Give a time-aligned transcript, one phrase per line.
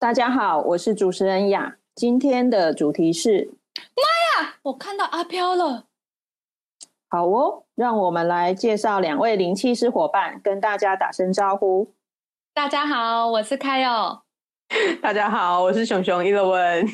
[0.00, 1.76] 大家好，我是主持人雅。
[1.96, 3.50] 今天的主题是，
[3.96, 5.86] 妈呀，我看到阿飘了。
[7.08, 11.90] 好哦，让我们来介绍两位灵气师伙伴，跟大家打声招呼。
[12.54, 14.20] 大家好，我是凯友。
[15.02, 16.86] 大家好，我是熊熊伊乐文。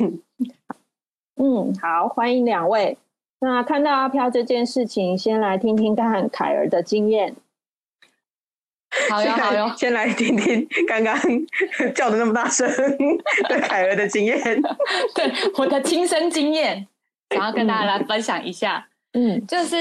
[1.37, 2.97] 嗯，好，欢迎两位。
[3.41, 7.37] 那看到阿飘这件事情，先来听听看凯儿的经验。
[9.11, 11.17] 好哟，好哟，先来听听刚刚
[11.95, 12.69] 叫的那么大声
[13.49, 14.39] 的凯儿的经验，
[15.15, 16.87] 对我的亲身经验，
[17.35, 18.87] 想要跟大家来分享一下。
[19.13, 19.77] 嗯，就是，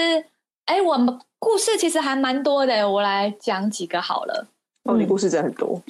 [0.65, 4.47] 哎，我们故事其实还蛮多的，我来讲几个好了。
[4.83, 5.81] 哦，你故事真的很多。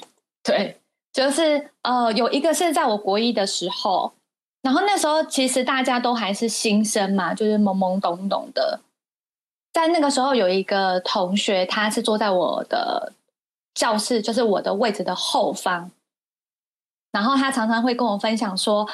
[0.42, 0.76] 对，
[1.12, 4.12] 就是呃，有一个是在我国一的时候，
[4.62, 8.80] 然后那时候其实大家都还是新生嘛，就是懵懵懂懂的。
[9.74, 13.12] 在那个时候，有一个同学，他是坐在我的
[13.74, 15.90] 教室，就是我的位置的后方。
[17.10, 18.88] 然后他常常会跟我分享说，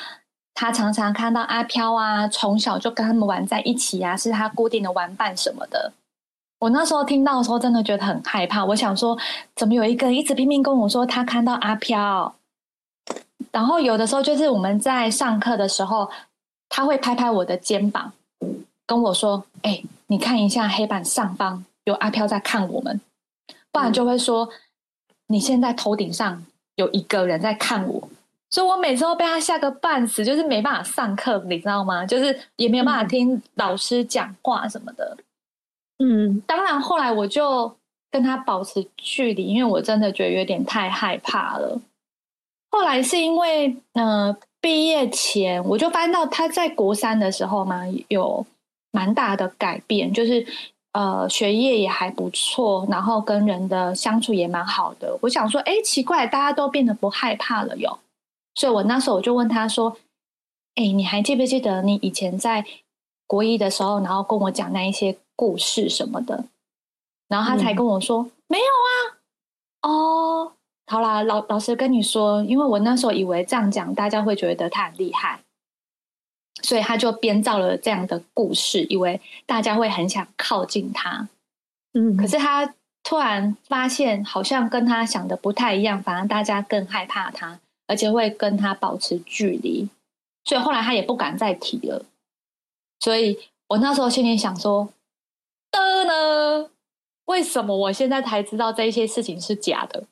[0.54, 5.92] 他常常看到阿飘啊，从小就跟他们玩在一起啊，是他固定的玩伴什么的。
[6.60, 8.64] 我那时候听到的时候，真的觉得很害怕。
[8.64, 9.18] 我想说，
[9.54, 12.34] 怎么有一个人一直拼命跟我说他看到阿飘？
[13.52, 16.10] 然后有的时候就是我们在上课的时候，
[16.70, 18.12] 他会拍拍我的肩膀。
[18.90, 23.00] 跟我说：“哎，你看一下黑板上方有阿飘在看我们，
[23.70, 24.48] 不然就会说
[25.28, 28.08] 你现在头顶上有一个人在看我。”
[28.50, 32.04] 所以，我每次都被他吓个半死，就是没办法上课，你知道吗？
[32.04, 35.16] 就是也没有办法听老师讲话什么的。
[36.00, 37.72] 嗯，当然后来我就
[38.10, 41.80] 跟他保持距离，因为我真的觉得有点太害怕了。
[42.72, 48.44] 后来是因为，嗯，毕业前我就翻到他在国三的时候嘛，有。
[48.90, 50.46] 蛮大的改变，就是
[50.92, 55.16] 呃，学业也还不错，然后跟人的相处也蛮好的。
[55.22, 57.98] 我想说，哎，奇怪，大家都变得不害怕了哟。
[58.56, 59.96] 所以我那时候我就问他说
[60.74, 62.64] ：“哎，你还记不记得你以前在
[63.26, 66.44] 国一的时候，然后跟我讲那一些故事什么的？”
[67.30, 68.90] 然后他才跟我说：“没有啊。”
[69.88, 70.52] 哦，
[70.88, 75.40] 好啦，老老师跟你说，因为我那时候以为这样讲，大家会觉得他很厉害。
[76.62, 81.28] 所以他就编造了这样的故事，以为大家会很想靠近他。
[81.92, 89.88] 嗯，可是他突然发现，好像跟他想的不太一样，反而大家更害怕他，而且会跟他保持距离。
[90.44, 92.04] 所以后来他也不敢再提了。
[93.00, 93.38] 所以
[93.68, 94.88] 我那时候心里想说：
[95.72, 96.70] 的呢？
[97.24, 100.04] 为什么我现在才知道这些事情是假的？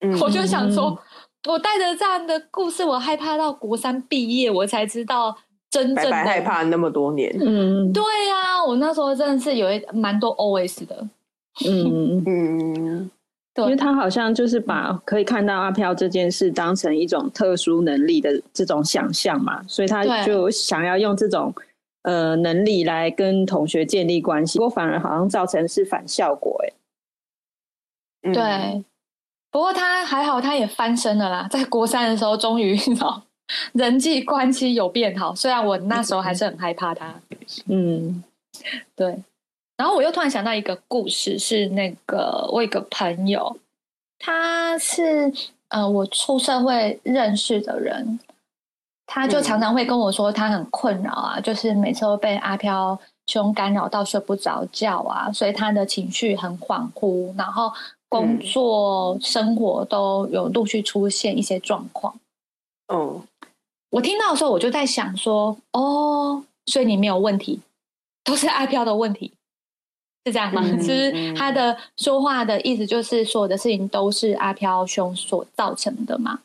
[0.00, 1.00] 嗯，我就想说，
[1.48, 5.38] 我带着这样的故事，我害怕到国三毕业，我才知道。
[5.70, 11.06] 真正的害怕那么多年，嗯，对呀，我那时候真的是有一蛮多 OS 的，
[11.64, 12.22] 嗯。
[12.26, 13.10] 嗯，
[13.54, 21.54] 对，因为他好像就是把可以看到阿飘这件事当成一种特殊能力的这种想象嘛，所以他就想要用这种
[22.02, 26.60] 呃能力来跟同学建立关系，不过反而好像造成是反效果，
[28.24, 28.84] 哎，对，
[29.52, 33.22] 不过他还好，他也翻身了啦，在国三的时候终于知道。
[33.72, 37.14] 人际关系有变好，虽然我那时候还是很害怕他。
[37.66, 38.22] 嗯，
[38.94, 39.22] 对。
[39.76, 43.56] 然后我又突然想到一个故事，是那个我一个朋友，
[44.18, 45.32] 他是
[45.68, 48.20] 呃我出社会认识的人，
[49.06, 57.72] 他就常常会跟我说他很困扰啊，就是每次都被阿飘兄干扰到睡不着觉啊，所以他的情绪很恍惚，然后
[58.10, 62.14] 工作生活都有陆续出现一些状况。
[62.92, 63.22] 嗯。
[63.90, 67.60] 我听到的时候，我就在想说，哦，所以你没有问题，
[68.22, 69.32] 都是阿飘的问题，
[70.24, 70.62] 是这样吗？
[70.80, 76.38] 其实他的说话的意思就是，所有的事情都是阿飘兄所造成的嘛。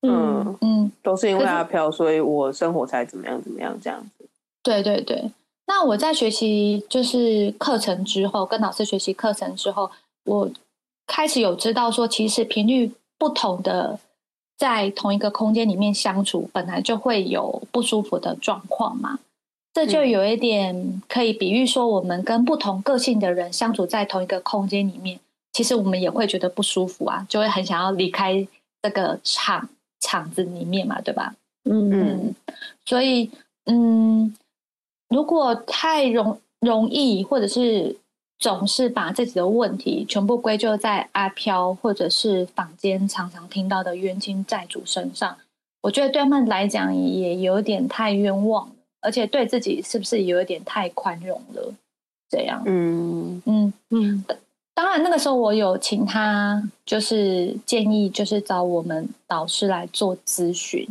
[0.00, 4.26] 嗯嗯，都是因为阿飘，所以我生活才怎么样怎么样这样子。
[4.62, 5.30] 对对对，
[5.66, 9.90] 那我在学习就是课程之后，跟老师学习课程之后，
[10.24, 10.50] 我
[11.06, 13.98] 开始有知道说，其实频率不同的。
[14.56, 19.18] 在同一个空间里面相处，本来就会有不舒服的状况嘛。
[19.74, 25.20] 这就有一点可以比喻说，我们跟不同个性的人相处在同一个空间里面，
[25.52, 28.48] 其实我们也会觉得不舒服啊，就会很想要离开
[28.80, 29.68] 这个场
[30.00, 31.34] 场子里面嘛，对吧？
[31.68, 32.34] 嗯嗯，
[32.86, 33.30] 所以
[33.66, 34.34] 嗯，
[35.10, 37.94] 如果太容容易，或者是
[38.38, 45.36] 总是把自己的问题全部归咎在阿飘或者是坊间常常听到的冤亲债主身上，
[45.82, 51.72] 我觉得对他们来讲也有点太冤枉了，而且对自己是不是有一点太宽容了？
[52.28, 54.24] 这样，嗯嗯嗯。
[54.74, 60.86] 当然，那个时候我有请他，就是建议，就是找我们导师来做咨询。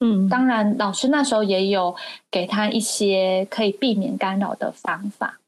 [0.00, 1.96] 嗯，当然，老师那时候也有
[2.30, 5.39] 给他一些可以避免干扰的方法。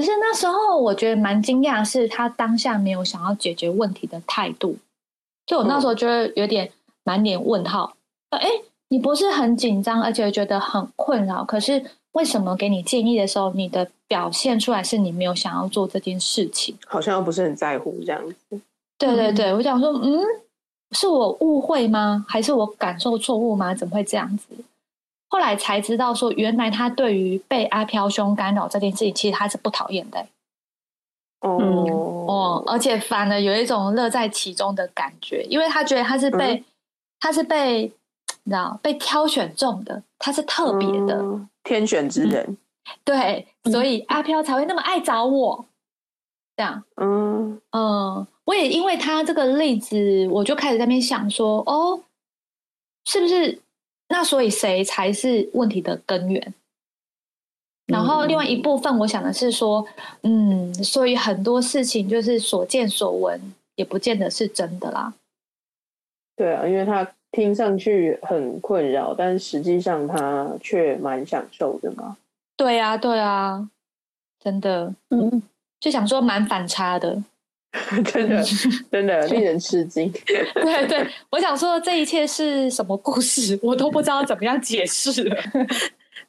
[0.00, 4.76] 只是那时候我觉得蛮惊讶，是他当下没有想要解决问题的态度。
[5.46, 6.70] 就我那时候觉得有点
[7.04, 7.94] 满脸问号。
[8.30, 8.48] 哎，
[8.88, 11.84] 你不是很紧张，而且觉得很困扰，可是。
[12.12, 16.74] 为什么给你建议的时候，你的表现出来是你没有想要做这件事情？
[16.86, 18.60] 好像又不是很在乎这样子。
[18.96, 20.20] 对对对，我想说，嗯，
[20.92, 22.24] 是我误会吗？
[22.26, 23.72] 还是我感受错误吗？
[23.72, 24.46] 怎么会这样子？
[25.28, 30.26] 后来才知道，说原来他对于被阿飘兄干扰这件事情，其实他是不讨厌的。
[31.40, 36.64] 哦哦，而且反而有一种乐在其中的感觉，因为他觉得他是被
[37.20, 37.82] 他是被
[38.42, 41.22] 你知道被挑选中的，他是特别的。
[41.62, 42.56] 天选之人，
[43.04, 45.64] 对，所以阿飘才会那么爱找我。
[46.56, 52.00] 这样，嗯嗯，我也因为他这个例子，我就开始在那边想说，哦，
[53.04, 53.60] 是不是？
[54.08, 56.54] 那所以谁才是问题的根源？
[57.86, 59.86] 然后另外一部分，我想的是说，
[60.22, 63.40] 嗯，所以很多事情就是所见所闻，
[63.76, 65.14] 也不见得是真的啦。
[66.36, 67.08] 对啊，因为他。
[67.30, 72.16] 听上去很困扰，但实际上他却蛮享受的嘛。
[72.56, 73.68] 对啊，对啊，
[74.42, 75.42] 真的，嗯，
[75.78, 77.22] 就想说蛮反差的，
[78.12, 78.42] 真的，
[78.90, 80.10] 真的 令人吃惊。
[80.24, 85.36] 对对，我想说这一切是什么故事，我都不知道怎么样解释了。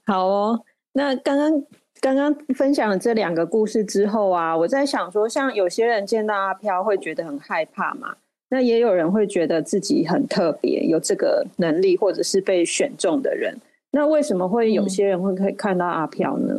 [0.05, 0.61] 好哦，
[0.93, 1.63] 那刚刚
[2.01, 8.15] 刚刚分享了这两个故事之后啊，我在想说，像有些人见到阿飘会觉得很害怕嘛。
[8.49, 13.55] 那也有人会觉得自己很特别，有这个能力，或者是被选中的人。
[13.91, 16.55] 那为什么会有些人会可以看到阿飘呢？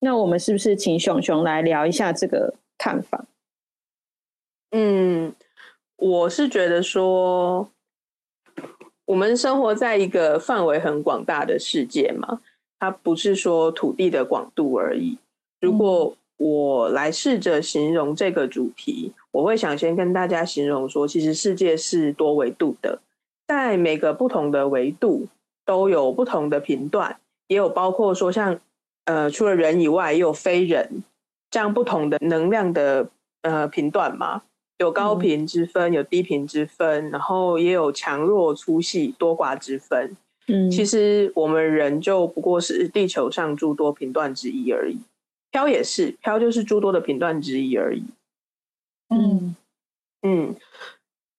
[0.00, 3.24] 那我们是不是请熊熊来聊一下这个看法？
[4.70, 5.34] 嗯，
[5.96, 7.70] 我是觉得说，
[9.04, 12.40] 我们生活在一个范围很广大的世界嘛，
[12.78, 15.18] 它不是说土地的广度而已。
[15.60, 23.00] 如果我来试着形容这个主题，我会想先跟大家形容说，其实世界是多维度的，
[23.48, 25.26] 在每个不同的维度
[25.64, 28.60] 都有不同的频段，也有包括说像
[29.06, 31.02] 呃除了人以外，也有非人
[31.50, 33.08] 这样不同的能量的
[33.40, 34.42] 呃频段嘛，
[34.78, 40.16] 有高频之分，有低频之分，然后也有强弱粗细多寡之分。
[40.48, 44.98] 嗯，其实我们人就不过是地球上诸多频段之一而已。
[45.50, 48.04] 飘也是，飘就是诸多的频段之一而已。
[49.08, 49.56] 嗯
[50.22, 50.54] 嗯，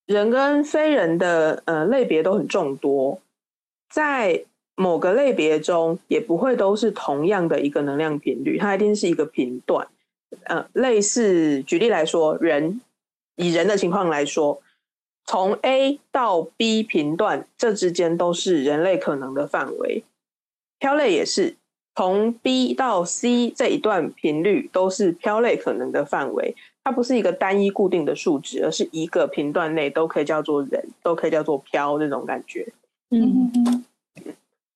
[0.08, 3.22] 人跟非人的呃类别都很众多，
[3.90, 4.44] 在
[4.76, 9.88] 某个类别中也不会都是同样的一个能量频率，它一定是一个频段。
[10.46, 12.82] 呃，类似举例来说，人
[13.38, 14.62] 以人的情况来说，
[15.26, 20.04] 从 A 到 B 频段这之间都是人类可能的范围，
[20.78, 21.56] 飘类也是。
[21.96, 32.72] 从 B 到 C 这一段频率都是飘类可能的范围，它不是一个单一固定的数值，而是一个频段内都可以叫做人，都可以叫做飘这种感觉。
[33.10, 33.84] 嗯，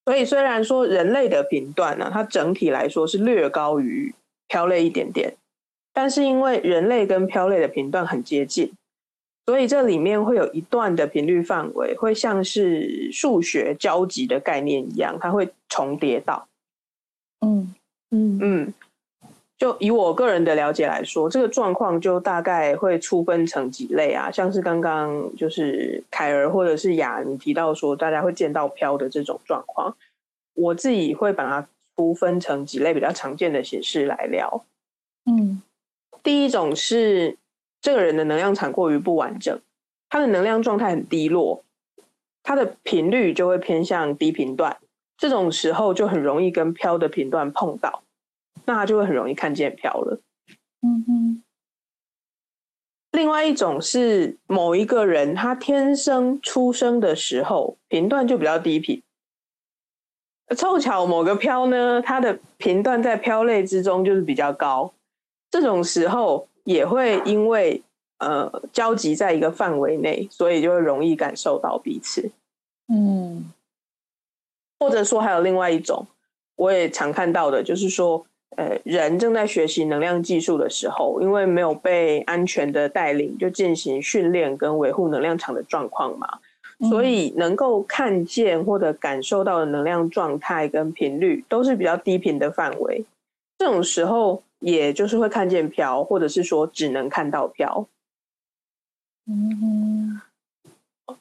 [0.03, 4.12] 所以虽然说人类的频段呢，它整体来说是略高于
[4.47, 5.31] 飘类一点点，
[5.93, 8.71] 但是因为人类跟飘类的频段很接近，
[9.45, 16.48] 所以这里面会有一段的频率范围会像是数学交集的概念一样，它会重叠到。
[17.41, 17.74] 嗯
[18.12, 18.74] 嗯嗯，
[19.57, 29.95] 就以我个人的了解来说，这个状况就大概会粗分成几类啊，像是刚刚就是凯儿或者是雅你提到说，大家会见到飘的这种状况，
[30.53, 34.63] 我自己会把它粗分成几类比较常见的形式来聊。
[35.25, 35.62] 嗯，
[36.23, 37.37] 第一种是
[37.81, 39.59] 这个人的能量场过于不完整，
[40.09, 41.63] 他的能量状态很低落，
[42.43, 44.77] 他的频率就会偏向低频段。
[45.17, 48.03] 这种时候就很容易跟飘的频段碰到，
[48.65, 50.19] 那他就会很容易看见飘了。
[50.81, 51.43] 嗯哼。
[53.11, 59.03] 另外一种是某一个人他天生出生的时候频段就比较低频，
[60.55, 64.93] 凑巧某个飘呢，它的频段在飘类之中就是比较高。
[65.51, 67.84] 这种时候也会因为
[68.17, 72.31] 呃交集在一个范围内，所以就会容易感受到彼此。
[72.88, 73.51] 嗯，
[74.79, 76.08] 或者说还有另外一种，
[76.55, 78.25] 我也常看到的，就是说。
[78.58, 86.27] 呃，人正在学习能量技术的时候，因为没有被安全的带领，就进行训练跟维护能量场的状况嘛，
[86.89, 93.05] 所以能够看见或者感受到的能量状态跟频率都是比较低频的范围。
[93.58, 97.85] 这种时候，也就是会看见飘，或者是说只能看到飘。
[99.27, 100.21] 嗯，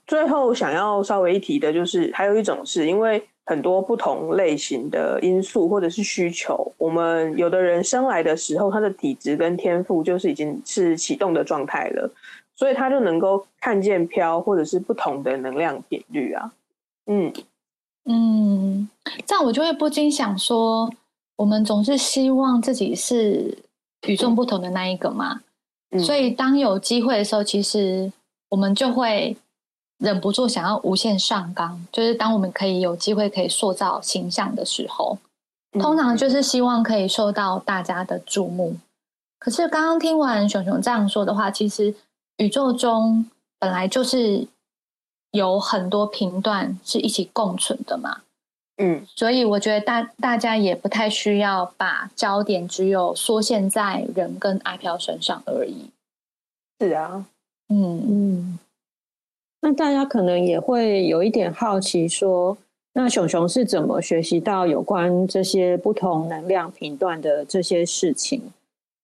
[0.06, 3.26] 最后想要稍微一提的就是，还有一种是因为。
[3.46, 12.08] 很多不同类型的因素或者是需求，我们有的人生来的时候，他的体质跟天赋就是已经是启动的状态了，
[12.54, 16.52] 所以他就能够看见飘或者是不同的能量频率啊。
[17.06, 17.32] 嗯
[18.04, 18.88] 嗯，
[19.26, 20.88] 这样我就会不禁想说，
[21.40, 23.56] 我们总是希望自己是
[24.06, 25.40] 与众不同的那一个嘛，
[26.04, 28.12] 所以当有机会的时候，其实
[28.50, 29.36] 我们就会。
[30.00, 35.18] 忍不住想要无限上纲，就是当我们可以有机会可以塑造形象的时候，
[35.72, 38.74] 通常就是希望可以受到大家的注目。
[39.38, 41.94] 可是刚刚听完熊熊这样说的话，其实
[42.38, 43.26] 宇宙中
[43.58, 44.48] 本来就是
[45.32, 48.22] 有很多频段是一起共存的嘛。
[48.82, 55.90] 嗯，所以我觉得大大家也不太需要把焦点只有缩限在人跟阿飘身上而已。
[56.80, 57.26] 是啊，
[57.68, 58.58] 嗯嗯。
[59.60, 62.56] 那大家可能也会有一点好奇，说
[62.94, 68.40] 那熊熊是怎么学习到有关这些不同能量频段的这些事情？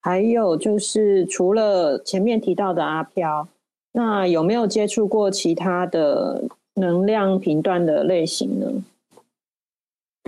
[0.01, 3.47] 还有就是，除了前面提到的阿飘，
[3.91, 8.71] 那有没有接触过其他的能量频段的类型呢？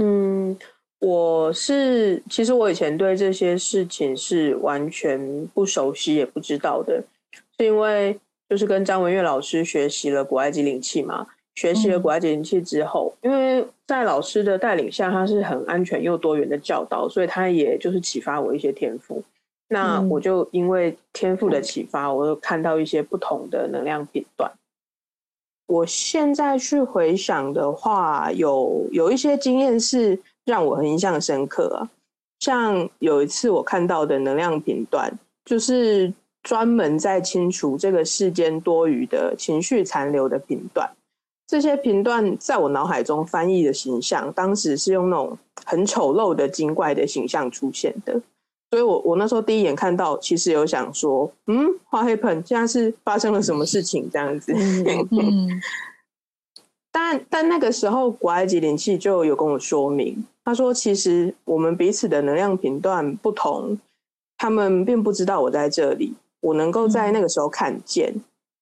[0.01, 0.57] 嗯，
[0.99, 7.03] 我是其实我以前对这些事情是完全不熟悉也不知道的，
[7.57, 8.19] 是因为。
[8.49, 19.23] 就是跟张文月老师学习了古埃及灵气嘛，学习了古埃及灵气之后，因为在老师的带领下，他是很安全又多元的教导，所以他也就是启发我一些天赋。
[19.67, 24.51] 那我就因为天赋的启发，我又看到一些不同的能量频段。
[25.69, 31.87] 我现在去回想的话，有有一些经验是让我很印象深刻啊，
[32.39, 36.11] 像有一次我看到的能量频段，就是。
[36.41, 40.89] 专门在清除这个世间多余的情绪残留的频段，
[41.45, 48.21] 这些频段在我脑海中翻译的形象，当时是用那种很丑陋的精怪的形象出现的，
[48.71, 54.53] 所以我我那时候第一眼看到，其实有想说，嗯，花黑盆现在是发生了什么事情这样子。
[56.91, 63.77] 但但那个时候，古埃及灵气就有跟我说明，他说，其实我们彼此的能量频段不同，
[64.37, 66.13] 他们并不知道我在这里。
[66.41, 68.13] 我能够在那个时候看见，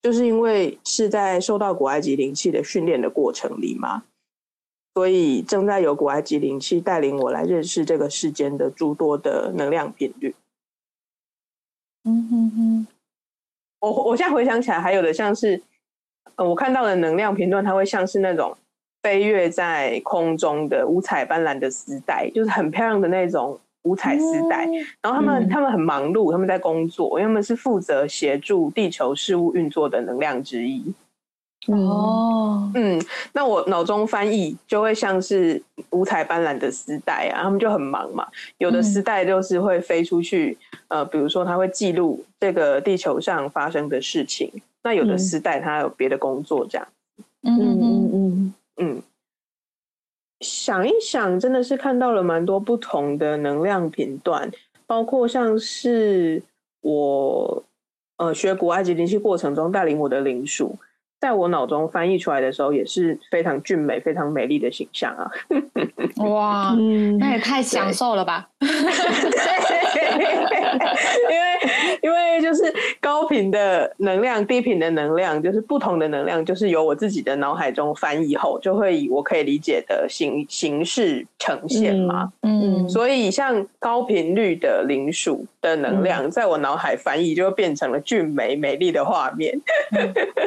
[0.02, 4.04] 就是因为是在受到古埃及灵气的训练的过程里嘛，
[4.98, 10.34] 所以正在由古埃及灵气带领我来认识这个世间的诸多的能量频率。
[12.04, 12.88] 嗯哼哼，
[13.80, 15.62] 我我现在回想起来，还有的像是，
[16.36, 18.58] 呃，我看到的能量频段，它会像是那种
[19.04, 23.60] 飞跃在空中的五彩斑斓的丝带，就是很漂亮的那种。
[23.84, 24.68] 五彩丝带，
[25.00, 30.92] 然后他们他们很忙碌，他们在工作，因为他们是负责协助地球事物运作的能量之一。
[31.68, 33.02] 哦，嗯，
[33.34, 38.26] 那我脑中翻译就会像是五彩斑斓的丝带啊，他们就很忙嘛。
[38.58, 40.58] 有的丝带就是会飞出去，
[40.88, 44.52] 呃，比如说它会记录这个地球上发生的事情。
[44.84, 46.88] 那有的丝带它有别的工作，这样。
[47.44, 49.02] 嗯嗯嗯嗯。
[50.40, 54.50] 想一想，真的是看到了蛮多不同的能量频段，
[54.86, 56.42] 包括像是
[56.82, 57.64] 我
[58.18, 60.78] 呃学古埃及灵气过程中带领我的灵属。
[61.20, 65.30] 在我脑中翻译出来的时候，也是非常俊美、非常美丽的形象啊！
[66.24, 66.76] 哇，
[67.20, 68.48] 那也太享受了吧！
[71.30, 71.46] 因为
[72.02, 82.32] 因为就是高频的能量、低频的能量，就是不同的能量，就是由我自己的脑海中翻译后，就会以我可以理解的形形式呈现嘛。
[82.44, 89.60] 嗯，所以像高频率的灵属的能量，在我脑海翻译，就变成了俊美、美丽的画面，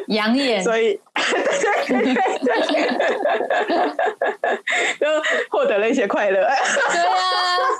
[0.09, 0.63] 养眼。
[0.63, 0.99] 所以，
[1.87, 2.15] 对对对，
[5.01, 5.07] 就
[5.51, 6.41] 获得了一些快乐。
[6.41, 6.55] 对啊，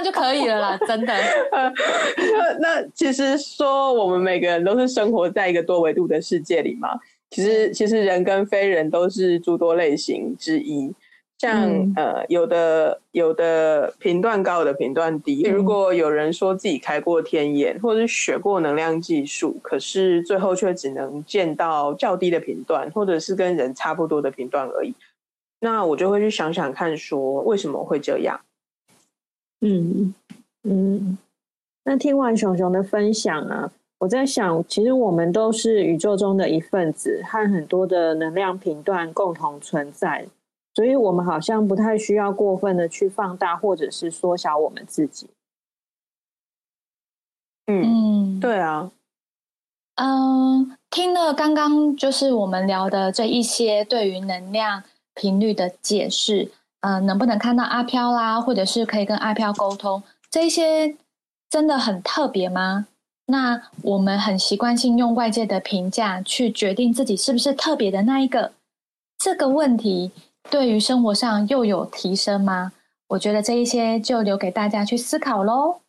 [0.00, 1.14] 样就可以了啦， 真的。
[1.52, 6.88] 那那其实说，我们每个人都是生活在一个多维度的世界里嘛。
[7.30, 10.92] 其实，其实人跟非人都是诸多类型之一。
[11.38, 15.42] 像呃，有的有的频段高，有的频段低。
[15.48, 24.94] 如果有人说自己开过天眼，或者是学过能量技术，可是最后却只能见到较低的频段，或者是跟人差不多的频段而已，
[25.60, 28.38] 那我就会去想想看，说为什么会这样？
[29.60, 30.14] 嗯
[30.64, 31.18] 嗯。
[31.84, 40.26] 那听完熊熊的分享啊，我在想，其实我们都是宇宙中的一份子，和很多的能量频段共同存在。
[40.74, 45.28] 所以，我们好像不太需要过分的去放大或者是缩小我们自己。
[47.66, 48.92] 嗯，对啊。
[49.96, 54.82] 嗯，听了刚刚就是我们聊的这一些对于能量
[55.14, 56.50] 频率的解释，
[56.80, 60.96] 嗯，能不能看到阿飘啦，或者是可以跟阿飘沟通，这一些
[61.48, 62.86] 真的很特别吗？
[63.26, 68.52] 那我们很习惯性用外界的评价去决定自己是不是特别的那一个，
[69.18, 70.12] 这个问题。
[70.48, 72.72] 对于生活上又有提升吗？
[73.08, 75.80] 我觉得这一些就留给大家去思考喽。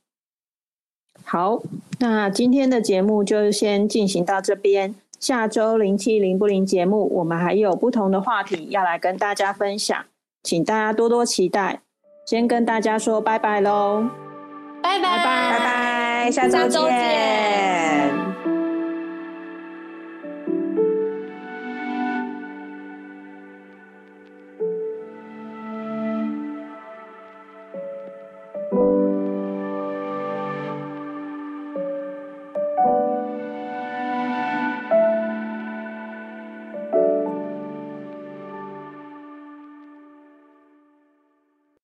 [1.24, 1.62] 好，
[2.00, 4.94] 那今天的节目就先进行到这边。
[5.20, 10.06] 下周零七零不零节目，我们还有不同的话题要来跟大家分享，
[10.44, 11.82] 请大家多多期待。
[12.26, 14.04] 先跟大家说拜拜喽，
[14.82, 17.41] 拜拜拜拜，下周见。